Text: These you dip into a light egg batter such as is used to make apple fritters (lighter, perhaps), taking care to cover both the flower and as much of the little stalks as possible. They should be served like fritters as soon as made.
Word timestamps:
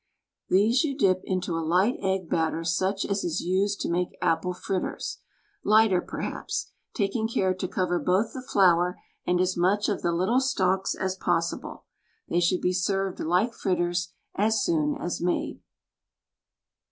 These 0.49 0.83
you 0.83 0.97
dip 0.97 1.21
into 1.25 1.55
a 1.55 1.61
light 1.61 1.97
egg 2.01 2.27
batter 2.27 2.63
such 2.63 3.05
as 3.05 3.23
is 3.23 3.41
used 3.41 3.79
to 3.81 3.87
make 3.91 4.17
apple 4.19 4.51
fritters 4.51 5.19
(lighter, 5.63 6.01
perhaps), 6.01 6.71
taking 6.95 7.27
care 7.27 7.53
to 7.53 7.67
cover 7.67 7.99
both 7.99 8.33
the 8.33 8.41
flower 8.41 8.99
and 9.27 9.39
as 9.39 9.55
much 9.55 9.87
of 9.89 10.01
the 10.01 10.11
little 10.11 10.39
stalks 10.41 10.95
as 10.95 11.15
possible. 11.15 11.85
They 12.27 12.39
should 12.39 12.61
be 12.61 12.73
served 12.73 13.19
like 13.19 13.53
fritters 13.53 14.11
as 14.33 14.63
soon 14.63 14.97
as 14.97 15.21
made. 15.21 15.61